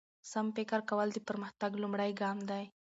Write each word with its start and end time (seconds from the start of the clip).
سم 0.31 0.45
فکر 0.55 0.79
کول 0.89 1.07
د 1.13 1.17
پرمختګ 1.29 1.71
لومړی 1.83 2.11
ګام 2.21 2.37
دی. 2.49 2.63